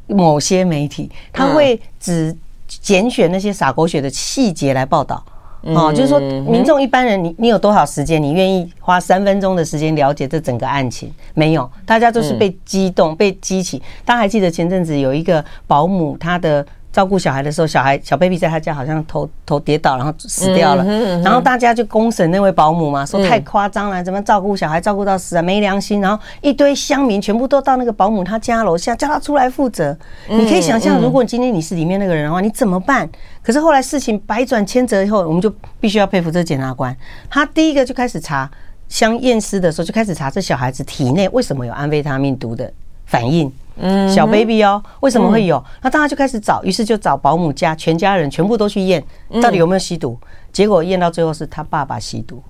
[0.06, 2.34] 某些媒体他会只
[2.66, 5.22] 拣选那些洒狗血的细节来报道。
[5.62, 8.22] 哦，就是说，民众一般人，你你有多少时间？
[8.22, 11.12] 你愿意花三分钟的时间了解这整个案情？
[11.34, 13.82] 没有，大家都是被激动、被激起。
[14.04, 16.64] 大家还记得前阵子有一个保姆，她的。
[16.98, 20.84] 照顾小孩的时候，小孩小 baby 在他家好像头头跌倒，然后死掉了。
[21.22, 26.00] 然后大家就公审那位保姆嘛，说太夸张了，怎么照顾小孩照顾到死啊，没良心。
[26.00, 29.96] 然后一堆乡民全部都到那个保姆他家楼下，叫他出来负责。
[30.26, 33.08] 你可以想象，如果今天你是里面那个人的话，你怎么办？
[33.44, 36.92] 可是后来事情百转千折以后，我们就必须要佩服这个检察官。
[37.30, 38.50] 他第一个就开始查，
[38.88, 42.68] 相验尸的时候就开始查这小孩子体内为什么有安非他命毒的
[43.06, 43.52] 反应。
[43.80, 45.62] 嗯，小 baby 哦，为什么会有？
[45.82, 49.02] 那大家就开始找，于是就找保姆家全家人全部都去验，
[49.42, 50.18] 到底有没有吸毒？
[50.52, 52.42] 结果验到最后是他爸爸吸毒。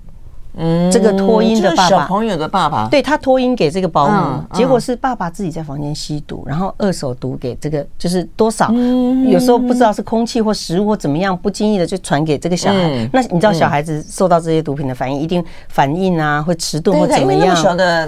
[0.59, 8.73] 嗯，这个托婴的爸爸，小朋友的爸爸，对，他托婴给这个保姆，结果是爸爸自己在房间吸毒，然后二手毒给这个，就是多少，
[9.29, 13.09] 有时候不知道是空气或食物或怎么样，不经意的就传给这个小孩。
[13.12, 17.57] 那你知道小孩子受到这些毒品的反应，一定反应啊，会迟钝或怎么样？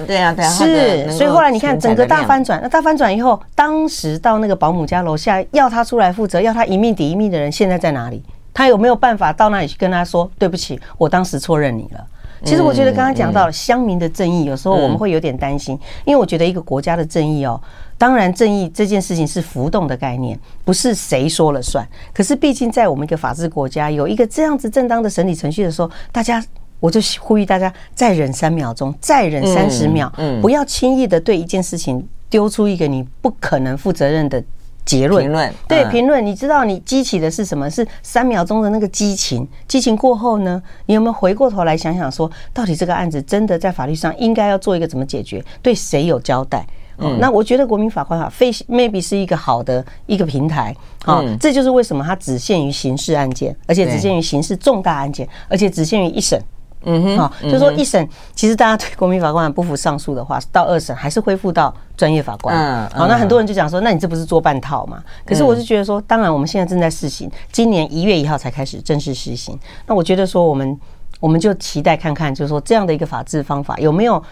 [0.07, 1.11] 对啊，对啊，是。
[1.13, 8.23] 所以后来你看整个大翻转，那大翻转以后，当时到那个保姆家楼下要他出来负责，要他一命抵一命的人现在在哪里？
[8.53, 12.05] 他有没有办法到那里去跟他说对不起，我当时错认你了？
[12.45, 17.61] 其实我觉得刚刚讲到了乡民的正义，有时候我们会有点担心，因为我觉得一个国家的正义哦，
[17.99, 21.87] 当然正义这件事情是浮动的概念，不是谁说了算。
[22.15, 26.43] 可是毕竟在我们一个法治国家，有一个这样子正当的审理程序的时候，大家
[26.81, 34.43] 我就呼吁大家再忍三秒钟，再忍三十秒，不要轻易的对一件事情丢出一个你不可能负责任的。
[34.85, 37.71] 结论评论对评论，你知道你激起的是什么？
[37.71, 40.61] 是三秒钟的那个激情，激情过后呢？
[40.87, 45.45] 你有没有回过头来想想说，到底这个案子真的在法律上应该要做一个怎么解决？
[45.63, 46.67] 对谁有交代？
[46.99, 56.39] 嗯，那我觉得国民法官法非 maybe 是一个好的一个平台啊，这就是为什么它只限于刑事案件，而且只限于刑事重大案件，而且只限于一审。
[56.85, 62.57] 嗯哼，好，就是说一审，其实大家对国民法官不服上诉的话，到二审还是恢复到专业法官。
[62.57, 65.03] 嗯，好，那很多人就讲说，那你这不是做半套嘛？
[65.27, 69.59] 可是我是觉得说，当然我们现在正在试行，今年一月一号才开始正式实行。
[69.87, 70.79] 那我觉得说，我们
[71.21, 74.23] 我们就期待看看，就是说这样的一个法治方法有没有。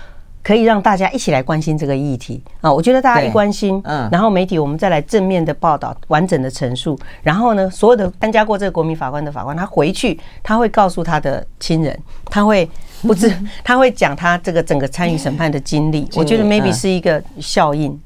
[0.42, 2.72] 可以让大家一起来关心这个议题啊！
[2.72, 12.68] 我觉得大家一关心，嗯，然后媒体我们再来正面的报道、完整的陈述，然后呢，所有的参加过这个国民法官的法官，他回去他会告诉他的亲人，他会
[13.02, 13.30] 不知
[13.62, 16.08] 他会讲他这个整个参与审判的经历。
[16.14, 18.00] 我觉得 maybe 是一个效应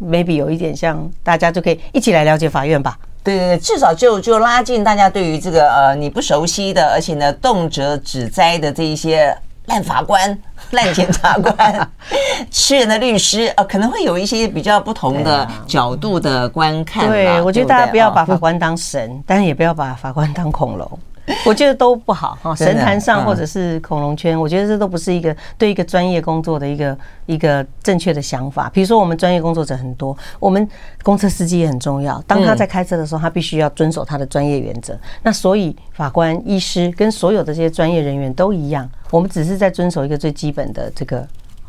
[0.00, 2.96] ，maybe 有一点像大家就可以一起来了解法院吧。
[3.24, 9.36] 对对对，至少就就拉近大家对于这个呃你不熟悉的，而且呢动辄指摘的这一些。
[9.66, 10.36] 烂法官、
[10.72, 11.90] 烂检察官、
[12.50, 17.08] 吃人的律师，呃，可能会有一些比较不同的角度的观看。
[17.08, 20.98] 对，我觉得大家不要把法官当神，但是也不要把法官当恐龙。
[21.46, 28.70] 我觉得都不好哈，神坛上或者是恐龙圈，我觉得这都不是一个对一个专业工作的一个一个正确的想法。
[28.72, 30.68] 比如说，我们专业工作者很多，我们
[31.02, 32.22] 公车司机也很重要。
[32.26, 34.98] 当他在开车的时候，他必须要遵守他的专业原则。
[35.22, 41.26] 那所以，法官、医师跟所有的这些专业人员都一样，我们只是在遵守一个最基本的这个。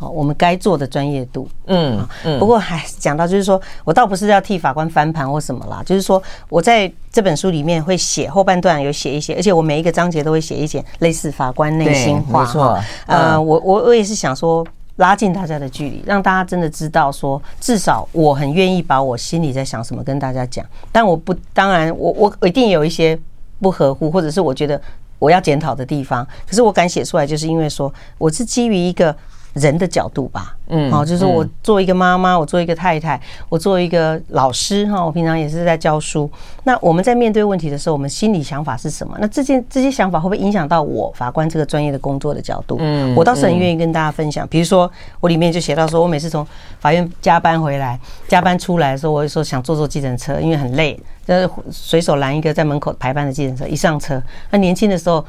[0.09, 2.05] 我们该做的专业度，嗯，
[2.39, 14.65] 不过还讲到，就是说我倒不是要替法官翻盘或什么啦，就是说我在这本书里面会写后半段有写一些，而且我每一个章节都会写一些类似法官内心话，没错，呃，我我我也是想说。
[14.97, 20.63] 拉近大家的距离，让大家真的知道说，至少我很愿意把我心里在想什么跟大家讲。
[20.91, 23.17] 但我不，当然我我一定有一些
[23.59, 24.79] 不合乎，或者是我觉得
[25.17, 26.27] 我要检讨的地方。
[26.45, 29.15] 可是我敢写出来，就是因为说我是基于一个。
[29.53, 36.29] 人的角度吧，嗯，好，就是我做一个妈妈，我做一个太太，我做一个老师哈，我平常也是在教书。
[36.63, 39.17] 那我们在面对问题的时候，我们心里想法是什么？
[39.19, 42.77] 那这件这些想法会不会影响到我法官这个专业的工作的角度？
[42.79, 44.47] 嗯，我倒是很愿意跟大家分享。
[44.47, 46.47] 比如说，我里面就写到说，我每次从
[46.79, 47.99] 法院加班回来，
[48.29, 50.97] 加班出来的时候，我就说想坐坐计程车，因为很累，
[51.27, 54.21] 就是随手拦一个在门口排班的计程车，一上车，
[54.51, 55.25] 那年轻的时候。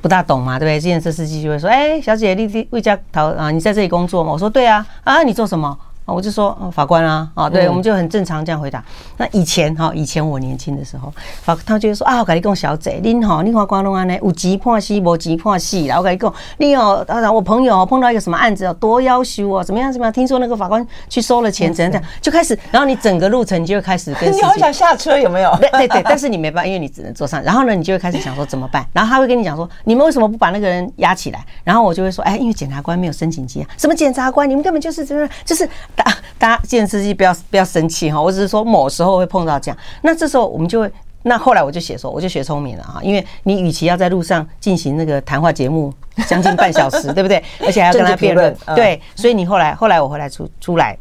[0.00, 0.80] 不大懂嘛，对不对？
[0.80, 5.76] 计程车司机就会说：“哎，小姐，你你魏家桃啊，你在这里工作吗？”我说：“对啊。”啊，你做什么？
[6.04, 8.84] 我就说法官啊，啊，对，我们就很正常这样回答。
[9.16, 15.86] 那以前哈，以前我年轻的时候，法他就会说啊，我跟你讲，小姐，您好，你法官弄安呢，有急迫事，无急迫事。
[15.86, 20.12] 然后我跟你讲，你哦，当然我朋友碰到一个什么案子哦，多要求哦，怎么样怎么样？
[20.12, 25.56] 听说那个法官去收了钱，怎样怎样，就开始，然后你整个路程你就会开始跟 你好想下车有没有？
[25.60, 27.42] 对对对，但是你没办法，因为你只能坐上。
[27.42, 28.84] 然后呢，你就会开始想说怎么办？
[28.92, 31.44] 然后他会跟你讲说，你们为什么不把那个人押起来？
[31.64, 33.66] 然后我就会说，哎，因为检察官没有申请羁押。
[33.78, 34.48] 什么检察官？
[34.48, 36.04] 你们根本就是这样，就是大
[36.38, 36.62] 大家。
[36.66, 40.92] 见司机不要不要生气哈，我只是说某时候会碰到这样，那这时候我们就会，
[41.24, 45.92] 那后来我就写说，我就学聪明了哈，因为你与其要在路上进行那个谈话节目
[46.26, 47.42] 将近半小时，对不对？
[47.60, 50.96] 而且还要跟他辩论，对，所以你后来后来我回来出出来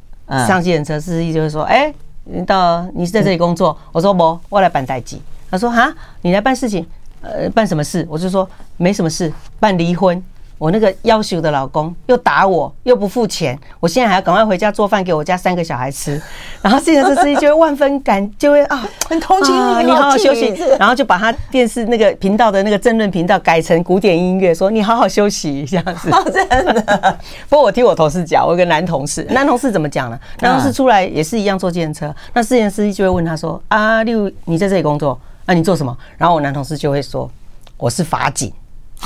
[0.47, 1.93] 上计程车，司机就会说，哎，
[2.25, 3.77] 你到你是在这里工作？
[3.91, 5.17] 我说不，我来办代志。
[5.49, 6.85] 他说哈，你来办事情，
[7.21, 8.05] 呃，办什么事？
[8.09, 10.21] 我就说没什么事，办离婚。
[10.62, 16.22] 我那个要求的老公又打我，又不付钱，我现在还要赶快回家做饭给我家三个小孩吃。
[16.62, 20.53] 然后计程车司机就会万分感，就会啊，很同情你，你好好休息。
[20.78, 26.12] 然后就把他电视那个频道的那个争论频道改成古典音乐，说你好好休息这样子。
[26.32, 27.18] 真的。
[27.49, 30.20] 不过我听我同事讲，我有个男同事，男同事怎么讲呢？
[30.41, 35.20] 男同事出来也是一样坐计程车，那计程车司机就会问他说：“啊，六，你在这里工作？
[35.47, 37.28] 那你做什么？”然后我男同事就会说
[37.78, 38.53] ：“我是法警。”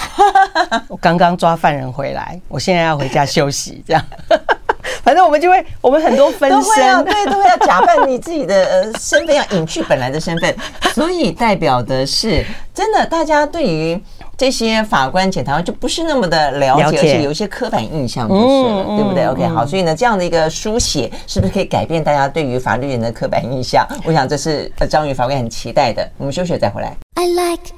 [0.88, 3.84] 我刚刚抓犯人回来，我现在要回家休息。
[3.88, 4.04] 这样，
[5.04, 10.56] 反正我们就会，我们很多分身，对，都会要假扮你自己的呃身份，要隐去本来的身份，
[10.94, 14.02] 所以代表的是，真的，大家对于
[14.38, 23.88] 这些法官、检察官就不是那么的了解，而且有一些刻板印象，就是了，对不对？OK，好，所以呢，这样的一个书写，是不是可以改变大家对于法律人的刻板印象？
[24.04, 26.06] 我想这是呃张宇法官很期待的。
[26.18, 26.96] 我们休息再回来。
[27.16, 27.72] I like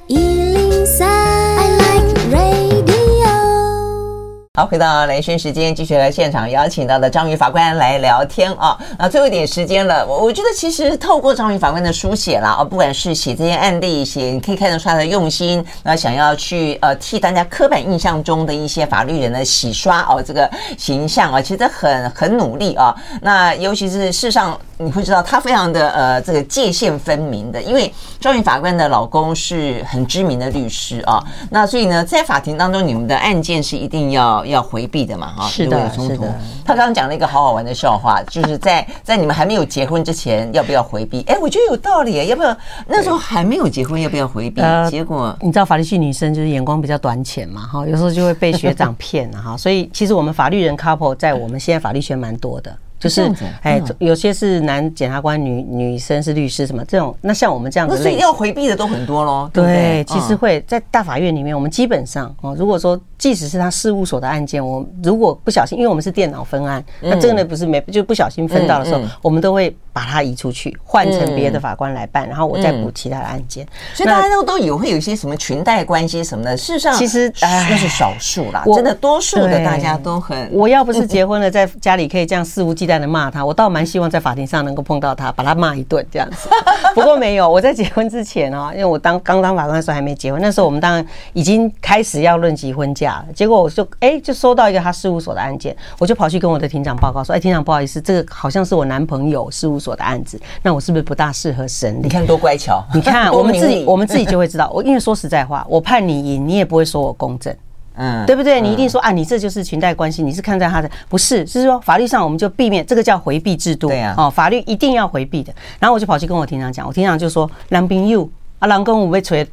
[4.57, 8.75] 好，回到兰萱时间，继续来现场邀请到的张宇法官来聊天啊。
[8.97, 22.95] 那最后一点时间了，我我觉得其实透过张宇法官的书写啦，啊，不管是写这些案例，写你可以看得出他的用心，那想要去呃替大家刻板印象中的一些法律人的洗刷哦，这个形象啊，其实很很努力啊。
[23.21, 31.23] 那尤其是事实上你会知道他非常的呃这个界限分明的，因为张宇法官的老公是很知名的律师啊。
[31.49, 34.37] 那所以呢，在法庭当中，你们的案件是一定要。
[34.47, 36.33] 要回避的嘛，哈，是的，是的。
[36.65, 41.21] 他刚刚讲了一个好好玩的笑话，就是在在你们还没有结婚之前，要不要回避？
[41.27, 42.57] 哎，我觉得有道理，要不要
[42.87, 44.61] 那时候还没有结婚，要不要回避？
[44.89, 49.57] 结果你知道法律系女生就是眼光比较短浅嘛，哈，有时候就会被学长骗了哈。
[49.57, 52.73] 所以其实我们法律人 couple 在我们现在法律圈蛮多的。
[52.99, 53.31] 就是，
[53.61, 57.15] 哎，有些是男检察官，女女生是律师，什么这种？
[57.21, 59.49] 那像我们这样子，所以要回避的都很多喽。
[59.53, 73.67] 对，其实会在大法院里面，我们基本上哦，如果说即使是他事务所的案件，我如果不小心，因为我们是电脑分案，那真的不是没就不小心分到的时候，我们都会把它移出去，换成别的法官来办，然后我再补其他的案件。
[73.93, 80.49] 所以大家都都以为会有一些什么裙带关系什么的，事实上其实那是少数啦，真的多数的大家都很。
[80.51, 86.49] 我要不是结婚了，在家里可以这样肆无忌惮的骂他，我倒蛮希望在法庭上能够碰到他，把他骂一顿这样子。
[86.95, 93.25] 不过没有，我在结婚之前啊，因为我当刚当法官的时候还没结婚，那时候我们当然已经开始要论及婚嫁了。
[93.35, 104.71] 结果我就哎，就收到一个他事务所的案件，我就跑去跟我的庭长报告说：“哎，庭长不好意思，这个好像是我男朋友事务所的案子，那我是不是不大适合审理？”你看多乖巧，你看 我们自己我们自己就会知道。
[104.73, 107.55] 我因为说实在话，我判你赢，你也不会说我公正。
[107.97, 108.61] 嗯，对不对？
[108.61, 113.87] 你一定说啊，你这就是裙带关系，你是看在他的不是，是说法律上我们就避免这个叫回避制度。
[113.87, 115.51] 对啊，哦，法律一定要回避的。
[115.79, 118.29] 然后我就跑去跟我庭长讲，我庭长就说：“郎朋友
[118.59, 119.47] 啊，郎公我被锤，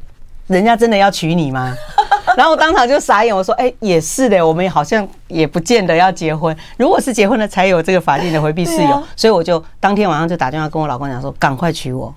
[0.47, 1.73] 人家真的要娶你吗？”
[2.37, 6.55] 然后我当场就傻眼，我说：“哎，也是的，我们好像也不见得要结婚。
[6.75, 9.03] 如果是结婚了，才有这个法定的回避事由。
[9.15, 12.13] 所以我就当天晚上就打电话跟我老公讲说：赶快娶我，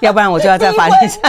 [0.00, 1.20] 要不然我就要在法律上。”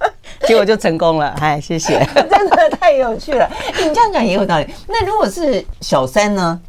[0.48, 1.28] 结果就成功了。
[1.40, 3.48] 哎，谢谢， 真的太有趣了。
[3.78, 4.66] 你这样讲也有道理。
[4.88, 6.60] 那如果是小三呢？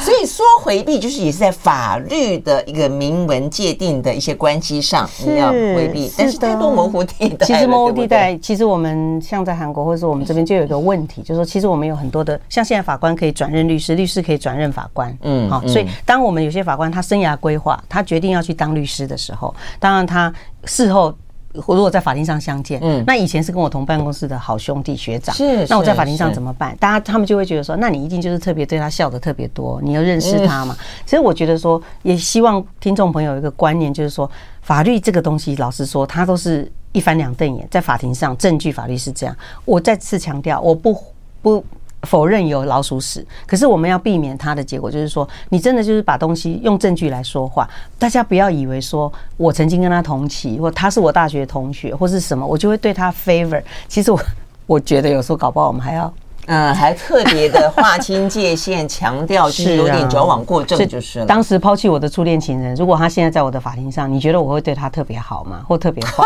[0.00, 7.46] 所以说回避就是也是在法律的一个明文界定的一些关系上你要回避，但是太多模糊地带。
[7.46, 20.32] 其实模糊地带，其实我们像在韩国或者说我们这边就有一个问题，就是说其实我们有很多的，像现在法官可以转任律师，律师可以转任法官，嗯，好，所以当我们有些法官他生涯规划，他决定要去当律师的时候，当然他
[20.64, 21.14] 事后。
[21.52, 26.76] 如果在法庭上相见，嗯，那以前是跟我同办公室的好兄弟学长，是，那我在法庭上怎么办？
[26.78, 30.76] 大家他们就会觉得说，那你一定就是特别对他笑的特别多，你要认识他嘛。
[31.04, 34.30] 其实我觉得说，也希望听众朋友有一个观念，就是说，
[34.62, 39.36] 法律这个东西，老实说，它都是一翻两瞪眼，在法庭上证据法律是这样。
[39.64, 40.98] 我再次强调，我不
[41.42, 41.64] 不。
[42.02, 47.68] 否认有老鼠屎，可是我们要避免它的结果，就是说，你真的就是把东西用证据来说话。
[47.98, 53.62] 大家不要以为说我曾经跟他同期，或他是我大学同学，或是什么，我就会对他 favor。
[53.86, 54.20] 其实我
[54.66, 56.12] 我觉得有时候搞不好我们还要，
[56.46, 61.26] 嗯，还特别的划清界限，强调 是有点矫枉过正，就是了。
[61.26, 65.60] 当时抛弃我的初恋情人，如果他现在在我的法庭上，你觉得我会对他特别好吗？
[65.68, 66.24] 或特别坏？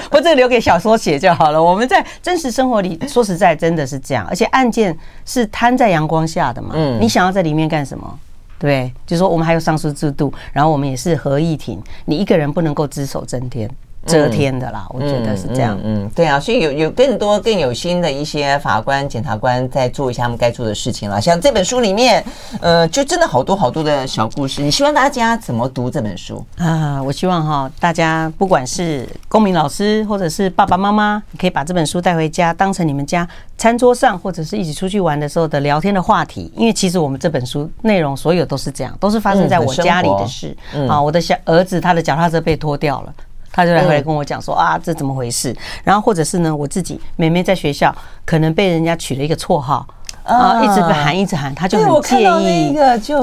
[0.10, 1.62] 不，这个留给小说写就好了。
[1.62, 4.26] 我们在真实生活里， 说实在，真的是这样。
[4.28, 8.18] 而且案件是摊在阳光下的嘛，嗯，你想要在里面干什么？
[8.58, 13.68] 对，就是说我们还有上诉制度，然后我们也是合议庭，你一个人不能够只手遮天。
[14.06, 15.78] 遮天的啦，我觉得是这样。
[15.82, 21.20] 嗯，对啊，所以有有更多更有心的一些法官、检察官在做一下他们该做的事情了。
[21.20, 22.24] 像这本书里面，
[22.60, 24.62] 呃，就真的好多好多的小故事。
[24.62, 27.02] 你希望大家怎么读这本书啊？
[27.02, 33.26] 我希望哈，大家不管是公民老师或者是爸爸妈妈，你可以把这本书带回家，当成你们家
[33.56, 36.52] 餐桌上或者是一起出去玩的时候的聊天的话题。
[36.56, 40.56] 因为其实我们这本书内容所有都是这样，都是发生在我家里的事。
[40.88, 43.14] 啊，我的小儿子他的脚踏车被拖掉了。
[43.54, 45.54] 他就来回来跟我讲说啊，这怎么回事？
[45.84, 47.94] 然后或者是呢，我自己妹妹在学校
[48.24, 49.86] 可能被人家取了一个绰号
[50.24, 52.74] 啊，一直喊一直喊，他就很介意，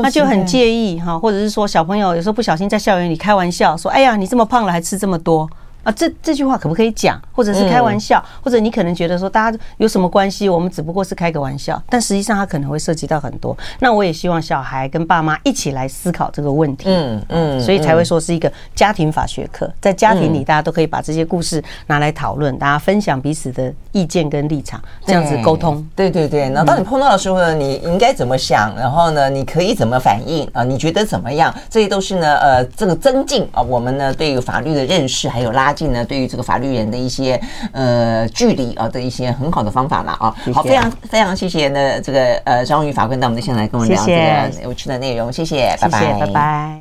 [0.01, 1.19] 他就很介意哈。
[1.19, 5.49] 或者是说小朋友有时候不小心在校园里开玩笑说，哎呀，你这么胖了还吃这么多。
[5.83, 7.19] 啊，这这句话可不可以讲？
[7.33, 8.23] 或者是开玩笑？
[8.43, 10.47] 或者你可能觉得说大家有什么关系？
[10.47, 13.57] 我们只不过是开个玩笑，但实际上它可能会涉及到很多。
[13.79, 16.85] 那我也希望小孩跟爸妈一起来思考这个问题。
[16.87, 25.83] 嗯嗯，所以才会说是一个家庭法学课，在家庭里大家都可以把这些故事拿来讨论，大家分享彼此的意见跟立场，这样子沟通。
[25.95, 28.71] 对对对，然后当你碰到的时候呢，你应该怎么想？
[28.75, 30.63] 然后呢，你可以怎么反应啊？
[30.63, 31.51] 你觉得怎么样？
[31.71, 35.70] 这些都是呢，呃，这个增进啊，我们呢对于法律的认识还有拉。
[35.73, 37.39] 近呢，对于这个法律人的一些
[37.71, 46.79] 呃距离啊的一些很好的方法了啊，好，非常非常谢谢呢这个呃张宇法官到我们的现场来跟我们聊这个有趣的内容，谢谢，拜拜，拜拜。